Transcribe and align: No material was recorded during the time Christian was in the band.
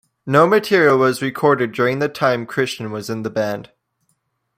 No 0.25 0.47
material 0.47 0.97
was 0.97 1.21
recorded 1.21 1.71
during 1.73 1.99
the 1.99 2.09
time 2.09 2.47
Christian 2.47 2.89
was 2.89 3.07
in 3.07 3.21
the 3.21 3.29
band. 3.29 3.69